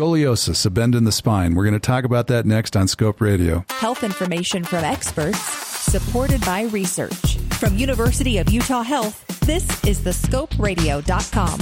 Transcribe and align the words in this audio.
Scoliosis, 0.00 0.64
a 0.64 0.70
bend 0.70 0.94
in 0.94 1.04
the 1.04 1.12
spine. 1.12 1.54
We're 1.54 1.64
going 1.64 1.74
to 1.74 1.78
talk 1.78 2.04
about 2.04 2.26
that 2.28 2.46
next 2.46 2.74
on 2.74 2.88
Scope 2.88 3.20
Radio. 3.20 3.66
Health 3.68 4.02
information 4.02 4.64
from 4.64 4.82
experts, 4.82 5.38
supported 5.38 6.40
by 6.40 6.62
research. 6.62 7.36
From 7.58 7.76
University 7.76 8.38
of 8.38 8.48
Utah 8.48 8.82
Health, 8.82 9.26
this 9.40 9.62
is 9.84 10.00
thescoperadio.com. 10.00 11.60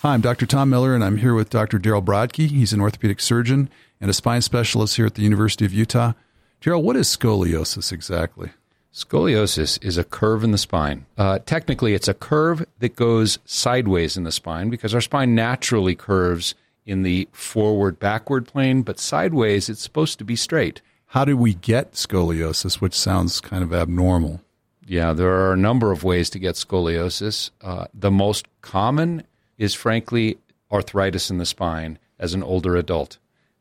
Hi, 0.00 0.14
I'm 0.14 0.22
Dr. 0.22 0.46
Tom 0.46 0.70
Miller, 0.70 0.94
and 0.94 1.04
I'm 1.04 1.18
here 1.18 1.34
with 1.34 1.50
Dr. 1.50 1.78
Darrel 1.78 2.00
Brodke. 2.00 2.48
He's 2.48 2.72
an 2.72 2.80
orthopedic 2.80 3.20
surgeon 3.20 3.68
and 4.00 4.08
a 4.08 4.14
spine 4.14 4.40
specialist 4.40 4.96
here 4.96 5.04
at 5.04 5.14
the 5.14 5.22
University 5.22 5.66
of 5.66 5.74
Utah. 5.74 6.14
Darrel, 6.62 6.82
what 6.82 6.96
is 6.96 7.14
scoliosis 7.14 7.92
exactly? 7.92 8.48
Scoliosis 8.94 9.82
is 9.84 9.98
a 9.98 10.04
curve 10.04 10.42
in 10.42 10.52
the 10.52 10.58
spine. 10.58 11.04
Uh, 11.18 11.38
technically, 11.44 11.92
it's 11.92 12.08
a 12.08 12.14
curve 12.14 12.64
that 12.78 12.96
goes 12.96 13.38
sideways 13.44 14.16
in 14.16 14.24
the 14.24 14.32
spine 14.32 14.70
because 14.70 14.94
our 14.94 15.00
spine 15.02 15.34
naturally 15.34 15.94
curves 15.94 16.54
in 16.84 17.02
the 17.02 17.28
forward 17.32 17.98
backward 17.98 18.46
plane, 18.46 18.82
but 18.82 18.98
sideways 18.98 19.68
it's 19.68 19.82
supposed 19.82 20.18
to 20.18 20.24
be 20.24 20.36
straight. 20.36 20.80
How 21.06 21.24
do 21.24 21.36
we 21.36 21.54
get 21.54 21.92
scoliosis, 21.92 22.76
which 22.76 22.94
sounds 22.94 23.40
kind 23.40 23.62
of 23.62 23.72
abnormal? 23.72 24.40
Yeah, 24.86 25.12
there 25.12 25.30
are 25.30 25.52
a 25.52 25.58
number 25.58 25.92
of 25.92 26.04
ways 26.04 26.30
to 26.30 26.38
get 26.38 26.56
scoliosis. 26.56 27.50
Uh, 27.60 27.86
the 27.94 28.10
most 28.10 28.46
common 28.62 29.22
is, 29.58 29.74
frankly, 29.74 30.38
arthritis 30.72 31.30
in 31.30 31.38
the 31.38 31.46
spine 31.46 31.98
as 32.18 32.34
an 32.34 32.42
older 32.42 32.76
adult. 32.76 33.18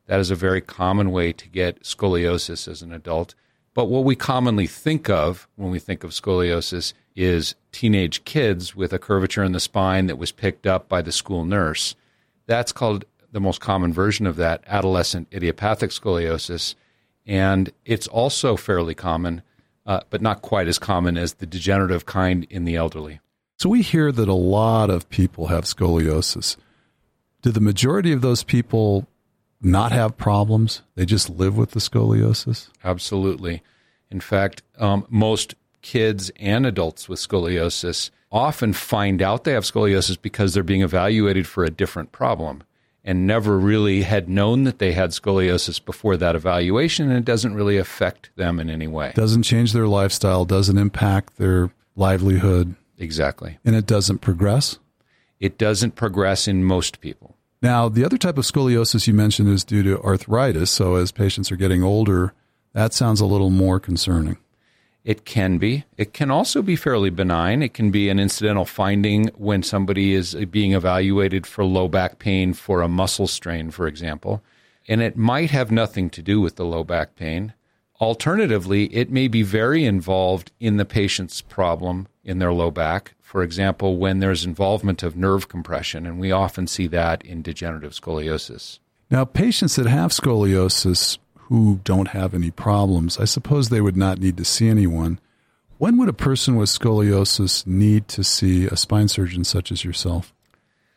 That 0.08 0.20
is 0.20 0.32
a 0.32 0.36
very 0.36 0.62
common 0.62 1.12
way 1.12 1.32
to 1.34 1.48
get 1.48 1.84
scoliosis 1.84 2.68
as 2.68 2.82
an 2.82 2.92
adult. 2.92 3.36
But 3.74 3.86
what 3.86 4.04
we 4.04 4.16
commonly 4.16 4.68
think 4.68 5.10
of 5.10 5.48
when 5.56 5.72
we 5.72 5.80
think 5.80 6.04
of 6.04 6.12
scoliosis 6.12 6.94
is 7.16 7.56
teenage 7.72 8.24
kids 8.26 8.76
with 8.76 8.94
a 8.94 9.00
curvature 9.00 9.44
in 9.44 9.52
the 9.52 9.60
spine 9.60 10.08
that 10.08 10.18
was 10.18 10.32
picked 10.32 10.66
up 10.66 10.90
by 10.90 11.02
the 11.02 11.12
school 11.12 11.46
nurse. 11.46 11.96
That's 12.46 12.72
called 12.72 13.06
the 13.32 13.40
most 13.40 13.62
common 13.62 13.94
version 13.94 14.28
of 14.28 14.36
that, 14.38 14.64
adolescent 14.68 15.28
idiopathic 15.34 15.92
scoliosis. 15.92 16.76
And 17.26 17.72
it's 17.86 18.08
also 18.08 18.58
fairly 18.58 18.94
common, 18.96 19.42
uh, 19.86 20.02
but 20.10 20.22
not 20.22 20.42
quite 20.42 20.68
as 20.68 20.80
common 20.80 21.18
as 21.18 21.36
the 21.36 21.46
degenerative 21.46 22.06
kind 22.06 22.46
in 22.50 22.66
the 22.66 22.76
elderly. 22.76 23.20
So 23.58 23.70
we 23.70 23.84
hear 23.84 24.12
that 24.12 24.28
a 24.28 24.34
lot 24.34 24.90
of 24.90 25.10
people 25.10 25.48
have 25.48 25.66
scoliosis. 25.66 26.58
Do 27.42 27.52
the 27.52 27.60
majority 27.60 28.12
of 28.12 28.22
those 28.22 28.44
people 28.44 29.08
not 29.62 29.92
have 29.92 30.18
problems? 30.18 30.82
They 30.96 31.06
just 31.06 31.30
live 31.30 31.58
with 31.58 31.72
the 31.72 31.80
scoliosis? 31.80 32.70
Absolutely. 32.84 33.62
In 34.10 34.20
fact, 34.20 34.64
um, 34.78 35.06
most 35.10 35.56
kids 35.82 36.32
and 36.38 36.66
adults 36.66 37.08
with 37.08 37.20
scoliosis 37.20 38.10
often 38.32 38.74
find 38.74 39.22
out 39.22 39.44
they 39.44 39.54
have 39.54 39.64
scoliosis 39.64 40.22
because 40.22 40.54
they're 40.54 40.64
being 40.64 40.82
evaluated 40.82 41.48
for 41.48 41.64
a 41.64 41.70
different 41.70 42.12
problem 42.12 42.64
and 43.04 43.26
never 43.26 43.58
really 43.58 44.04
had 44.04 44.30
known 44.30 44.64
that 44.64 44.80
they 44.80 44.92
had 44.92 45.10
scoliosis 45.10 45.84
before 45.84 46.18
that 46.18 46.36
evaluation, 46.36 47.10
and 47.10 47.18
it 47.18 47.26
doesn't 47.26 47.56
really 47.56 47.78
affect 47.78 48.30
them 48.36 48.60
in 48.60 48.70
any 48.70 48.88
way. 48.88 49.12
Doesn't 49.16 49.44
change 49.44 49.74
their 49.74 49.88
lifestyle, 49.88 50.46
doesn't 50.46 50.78
impact 50.78 51.38
their 51.38 51.72
livelihood. 51.96 52.76
Exactly. 52.98 53.58
And 53.66 53.76
it 53.76 53.88
doesn't 53.88 54.20
progress? 54.20 54.78
It 55.40 55.58
doesn't 55.58 55.96
progress 55.96 56.48
in 56.48 56.64
most 56.64 57.02
people. 57.02 57.36
Now, 57.64 57.90
the 57.90 58.06
other 58.06 58.18
type 58.18 58.38
of 58.38 58.46
scoliosis 58.46 59.08
you 59.08 59.14
mentioned 59.14 59.50
is 59.50 59.64
due 59.64 59.84
to 59.84 60.02
arthritis. 60.02 60.70
So, 60.70 60.96
as 60.96 61.12
patients 61.12 61.52
are 61.52 61.56
getting 61.56 61.84
older, 61.84 62.34
that 62.74 62.94
sounds 62.94 63.20
a 63.20 63.26
little 63.26 63.50
more 63.50 63.80
concerning. 63.80 64.38
It 65.04 65.26
can 65.26 65.58
be. 65.58 65.86
It 65.98 66.14
can 66.14 66.30
also 66.30 66.62
be 66.62 66.76
fairly 66.76 67.10
benign. 67.10 67.64
It 67.64 67.74
can 67.74 67.90
be 67.90 68.10
an 68.10 68.20
incidental 68.20 68.66
finding 68.66 69.28
when 69.36 69.64
somebody 69.64 70.14
is 70.14 70.36
uh, 70.36 70.46
being 70.46 70.74
evaluated 70.74 71.48
for 71.48 71.66
low 71.66 71.88
back 71.88 72.20
pain 72.20 72.54
for 72.54 72.82
a 72.82 72.88
muscle 72.88 73.28
strain, 73.28 73.72
for 73.72 73.88
example. 73.88 74.44
And 74.88 75.02
it 75.02 75.18
might 75.18 75.50
have 75.52 75.72
nothing 75.72 76.10
to 76.12 76.22
do 76.22 76.40
with 76.40 76.56
the 76.56 76.66
low 76.66 76.84
back 76.84 77.16
pain. 77.16 77.54
Alternatively, 78.00 78.86
it 78.86 79.12
may 79.12 79.28
be 79.28 79.44
very 79.44 79.86
involved 79.86 80.52
in 80.60 80.78
the 80.78 80.86
patient's 80.86 81.42
problem 81.42 82.08
in 82.24 82.40
their 82.40 82.54
low 82.54 82.72
back. 82.72 83.14
For 83.22 83.44
example, 83.44 83.98
when 83.98 84.20
there's 84.20 84.44
involvement 84.44 85.04
of 85.04 85.16
nerve 85.16 85.48
compression, 85.48 86.06
and 86.06 86.20
we 86.20 86.32
often 86.32 86.68
see 86.68 86.88
that 86.88 87.24
in 87.24 87.42
degenerative 87.42 87.94
scoliosis. 87.94 88.80
Now, 89.10 89.26
patients 89.26 89.76
that 89.76 89.88
have 89.88 90.12
scoliosis 90.12 91.18
who 91.52 91.82
don't 91.84 92.08
have 92.08 92.34
any 92.34 92.50
problems, 92.50 93.20
I 93.20 93.26
suppose 93.26 93.68
they 93.68 93.82
would 93.82 93.98
not 93.98 94.20
need 94.20 94.38
to 94.38 94.46
see 94.46 94.70
anyone. 94.70 95.20
When 95.80 95.98
would 95.98 96.08
a 96.08 96.14
person 96.14 96.56
with 96.56 96.70
scoliosis 96.70 97.68
need 97.68 98.08
to 98.08 98.24
see 98.24 98.68
a 98.68 98.78
spine 98.78 99.10
surgeon 99.10 99.44
such 99.44 99.70
as 99.70 99.84
yourself? 99.84 100.34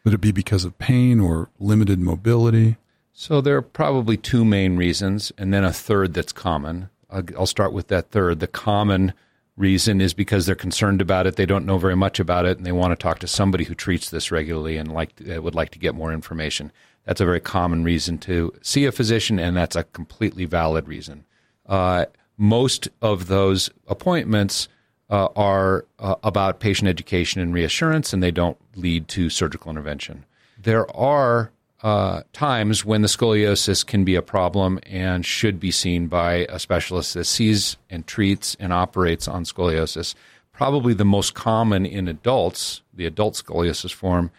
Would 0.04 0.14
it 0.14 0.20
be 0.20 0.30
because 0.30 0.64
of 0.64 0.78
pain 0.78 1.18
or 1.18 1.50
limited 1.58 1.98
mobility? 1.98 2.76
So 3.12 3.40
there 3.40 3.56
are 3.56 3.62
probably 3.62 4.16
two 4.16 4.44
main 4.44 4.76
reasons, 4.76 5.32
and 5.36 5.52
then 5.52 5.64
a 5.64 5.72
third 5.72 6.14
that's 6.14 6.30
common. 6.32 6.88
I'll 7.10 7.46
start 7.46 7.72
with 7.72 7.88
that 7.88 8.12
third. 8.12 8.38
The 8.38 8.46
common 8.46 9.12
reason 9.56 10.00
is 10.00 10.14
because 10.14 10.46
they're 10.46 10.54
concerned 10.54 11.00
about 11.00 11.26
it. 11.26 11.36
They 11.36 11.46
don't 11.46 11.66
know 11.66 11.78
very 11.78 11.96
much 11.96 12.18
about 12.18 12.46
it, 12.46 12.56
and 12.56 12.66
they 12.66 12.72
want 12.72 12.92
to 12.92 13.02
talk 13.02 13.18
to 13.20 13.26
somebody 13.26 13.64
who 13.64 13.74
treats 13.74 14.10
this 14.10 14.30
regularly 14.30 14.76
and 14.76 14.92
like 14.92 15.12
uh, 15.32 15.40
would 15.40 15.54
like 15.54 15.70
to 15.70 15.78
get 15.78 15.94
more 15.94 16.12
information. 16.12 16.72
That's 17.04 17.20
a 17.20 17.24
very 17.24 17.40
common 17.40 17.84
reason 17.84 18.18
to 18.18 18.52
see 18.62 18.84
a 18.86 18.92
physician, 18.92 19.38
and 19.38 19.56
that's 19.56 19.76
a 19.76 19.84
completely 19.84 20.44
valid 20.44 20.88
reason. 20.88 21.24
Uh, 21.66 22.06
most 22.36 22.88
of 23.00 23.28
those 23.28 23.70
appointments 23.86 24.68
uh, 25.10 25.28
are 25.36 25.86
uh, 25.98 26.16
about 26.24 26.60
patient 26.60 26.88
education 26.88 27.40
and 27.40 27.54
reassurance, 27.54 28.12
and 28.12 28.22
they 28.22 28.30
don't 28.30 28.58
lead 28.74 29.06
to 29.08 29.30
surgical 29.30 29.70
intervention. 29.70 30.24
There 30.58 30.90
are 30.96 31.52
uh, 31.84 32.22
times 32.32 32.82
when 32.82 33.02
the 33.02 33.08
scoliosis 33.08 33.86
can 33.86 34.04
be 34.04 34.14
a 34.14 34.22
problem 34.22 34.80
and 34.86 35.24
should 35.24 35.60
be 35.60 35.70
seen 35.70 36.06
by 36.06 36.46
a 36.48 36.58
specialist 36.58 37.12
that 37.12 37.26
sees 37.26 37.76
and 37.90 38.06
treats 38.06 38.56
and 38.58 38.72
operates 38.72 39.28
on 39.28 39.44
scoliosis. 39.44 40.14
Probably 40.50 40.94
the 40.94 41.04
most 41.04 41.34
common 41.34 41.84
in 41.84 42.08
adults, 42.08 42.80
the 42.94 43.04
adult 43.04 43.34
scoliosis 43.34 43.92
form, 43.92 44.30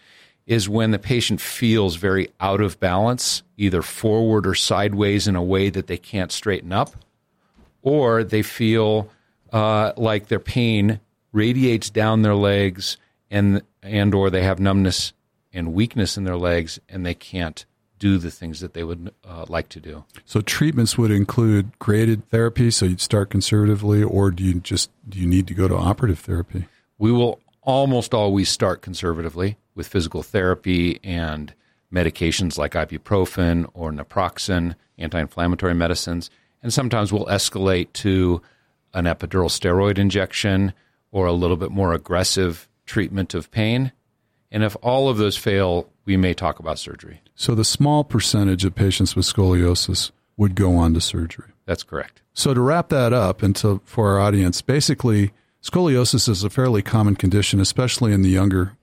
is 0.47 0.67
when 0.67 0.89
the 0.89 0.97
patient 0.97 1.39
feels 1.39 1.97
very 1.97 2.29
out 2.39 2.61
of 2.61 2.79
balance, 2.79 3.44
either 3.57 3.83
forward 3.83 4.47
or 4.47 4.56
sideways 4.56 5.27
in 5.27 5.35
a 5.35 5.44
way 5.44 5.69
that 5.69 5.85
they 5.85 5.97
can't 5.97 6.31
straighten 6.31 6.73
up, 6.73 6.95
or 7.83 8.23
they 8.23 8.41
feel 8.41 9.07
uh, 9.53 9.91
like 9.97 10.29
their 10.29 10.39
pain 10.39 11.00
radiates 11.31 11.91
down 11.91 12.23
their 12.23 12.35
legs 12.35 12.97
and 13.29 13.62
and 13.83 14.16
or 14.16 14.31
they 14.31 14.41
have 14.41 14.59
numbness 14.59 15.13
and 15.55 15.73
weakness 15.73 16.17
in 16.17 16.25
their 16.25 16.38
legs, 16.38 16.79
and 16.89 17.05
they 17.05 17.16
can't 17.16 17.66
do 17.97 18.17
the 18.17 18.29
things 18.29 18.59
that 18.59 18.73
they 18.73 18.83
would 18.83 19.13
uh, 19.23 19.45
like 19.47 19.69
to 19.69 19.79
do. 19.79 20.03
So 20.25 20.41
treatments 20.41 20.97
would 20.97 21.11
include 21.11 21.79
graded 21.79 22.29
therapy. 22.29 22.69
So 22.69 22.85
you'd 22.85 23.01
start 23.01 23.29
conservatively, 23.29 24.03
or 24.03 24.31
do 24.31 24.44
you 24.44 24.55
just 24.55 24.91
do 25.07 25.17
you 25.17 25.25
need 25.25 25.47
to 25.47 25.53
go 25.53 25.67
to 25.67 25.75
operative 25.75 26.19
therapy? 26.19 26.67
We 26.97 27.11
will 27.11 27.39
almost 27.61 28.13
always 28.13 28.49
start 28.49 28.81
conservatively 28.81 29.57
with 29.73 29.88
physical 29.88 30.21
therapy 30.23 30.99
and 31.03 31.53
medications 31.91 32.57
like 32.57 32.73
ibuprofen 32.73 33.69
or 33.73 33.91
naproxen, 33.91 34.75
anti-inflammatory 34.97 35.73
medicines, 35.73 36.29
and 36.61 36.73
sometimes 36.73 37.11
we'll 37.11 37.25
escalate 37.27 37.91
to 37.94 38.41
an 38.94 39.05
epidural 39.05 39.49
steroid 39.49 39.97
injection 39.97 40.73
or 41.11 41.25
a 41.25 41.33
little 41.33 41.57
bit 41.57 41.71
more 41.71 41.94
aggressive 41.94 42.67
treatment 42.85 43.33
of 43.33 43.49
pain 43.51 43.91
and 44.55 44.63
if 44.63 44.77
all 44.81 45.09
of 45.09 45.17
those 45.17 45.35
fail, 45.35 45.89
we 46.05 46.16
may 46.16 46.33
talk 46.33 46.59
about 46.59 46.79
surgery. 46.79 47.21
So 47.35 47.53
the 47.55 47.66
small 47.66 48.05
percentage 48.05 48.63
of 48.63 48.73
patients 48.73 49.13
with 49.13 49.25
scoliosis 49.25 50.11
would 50.38 50.55
go 50.55 50.77
on 50.77 50.93
to 50.93 51.01
surgery. 51.01 51.51
That's 51.66 51.83
correct. 51.83 52.21
So 52.33 52.53
to 52.53 52.61
wrap 52.61 52.88
that 52.88 53.11
up 53.11 53.44
and 53.44 53.53
to, 53.57 53.81
for 53.83 54.11
our 54.11 54.19
audience, 54.19 54.61
basically 54.61 55.33
scoliosis 55.61 56.29
is 56.29 56.45
a 56.45 56.49
fairly 56.49 56.81
common 56.81 57.17
condition, 57.17 57.59
especially 57.59 58.13
in 58.13 58.21
the 58.21 58.29
younger 58.29 58.77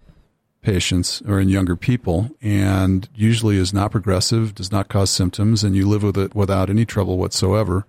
patients 0.60 1.22
or 1.26 1.40
in 1.40 1.48
younger 1.48 1.74
people, 1.74 2.28
and 2.42 3.08
usually 3.14 3.56
is 3.56 3.72
not 3.72 3.92
progressive, 3.92 4.54
does 4.54 4.70
not 4.70 4.88
cause 4.88 5.08
symptoms, 5.08 5.64
and 5.64 5.74
you 5.74 5.88
live 5.88 6.02
with 6.02 6.18
it 6.18 6.34
without 6.34 6.68
any 6.68 6.84
trouble 6.84 7.16
whatsoever. 7.16 7.86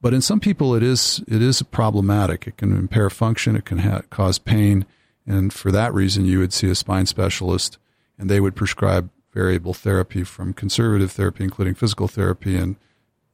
But 0.00 0.14
in 0.14 0.20
some 0.20 0.38
people, 0.38 0.72
it 0.72 0.84
is 0.84 1.20
it 1.26 1.42
is 1.42 1.62
problematic. 1.62 2.46
It 2.46 2.58
can 2.58 2.70
impair 2.70 3.10
function. 3.10 3.56
It 3.56 3.64
can 3.64 3.78
ha- 3.78 4.02
cause 4.08 4.38
pain. 4.38 4.86
And 5.28 5.52
for 5.52 5.70
that 5.70 5.92
reason, 5.92 6.24
you 6.24 6.38
would 6.38 6.54
see 6.54 6.70
a 6.70 6.74
spine 6.74 7.04
specialist 7.04 7.76
and 8.18 8.30
they 8.30 8.40
would 8.40 8.56
prescribe 8.56 9.10
variable 9.32 9.74
therapy 9.74 10.24
from 10.24 10.54
conservative 10.54 11.12
therapy, 11.12 11.44
including 11.44 11.74
physical 11.74 12.08
therapy 12.08 12.56
and 12.56 12.76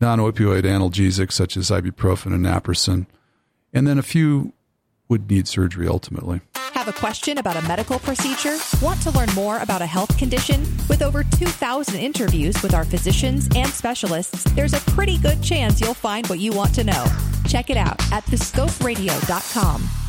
non 0.01 0.19
opioid 0.19 0.65
analgesics 0.65 1.33
such 1.33 1.57
as 1.57 1.71
ibuprofen 1.71 2.35
and 2.35 2.45
naproxen. 2.45 3.07
And 3.73 3.87
then 3.87 3.99
a 3.99 4.03
few 4.03 4.53
would 5.09 5.31
need 5.31 5.47
surgery 5.47 5.87
ultimately. 5.87 6.41
Have 6.73 6.89
a 6.89 6.93
question 6.93 7.39
about 7.39 7.57
a 7.57 7.63
medical 7.69 8.01
procedure? 8.01 8.59
Want 8.83 9.01
to 9.03 9.13
learn 9.13 9.29
more 9.35 9.59
about 9.59 9.81
a 9.81 9.87
health 9.87 10.19
condition? 10.19 10.61
With 10.89 11.01
over 11.01 11.23
2,000 11.23 11.95
interviews 11.95 12.61
with 12.63 12.75
our 12.75 12.85
physicians 12.85 13.49
and 13.55 13.69
specialists, 13.69 14.43
there's 14.55 14.75
a 14.75 14.81
pretty 14.91 15.19
good 15.19 15.43
chance 15.43 15.81
you'll 15.81 15.95
find 15.95 16.27
what 16.27 16.41
you 16.41 16.53
want 16.53 16.75
to 16.75 16.85
know. 16.85 17.07
Check 17.47 17.71
it 17.71 17.77
out 17.77 18.01
at 18.13 18.25
thescoperadio.com. 18.25 20.04